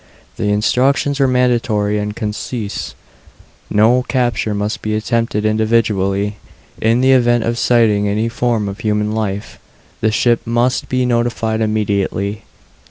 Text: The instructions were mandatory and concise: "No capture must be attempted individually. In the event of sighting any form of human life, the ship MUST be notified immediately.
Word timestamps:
The 0.37 0.49
instructions 0.49 1.19
were 1.19 1.27
mandatory 1.27 1.99
and 1.99 2.15
concise: 2.15 2.95
"No 3.69 4.01
capture 4.07 4.55
must 4.55 4.81
be 4.81 4.95
attempted 4.95 5.45
individually. 5.45 6.37
In 6.81 7.01
the 7.01 7.11
event 7.11 7.43
of 7.43 7.59
sighting 7.59 8.07
any 8.07 8.27
form 8.27 8.67
of 8.67 8.79
human 8.79 9.11
life, 9.11 9.59
the 9.99 10.11
ship 10.11 10.41
MUST 10.43 10.89
be 10.89 11.05
notified 11.05 11.61
immediately. 11.61 12.45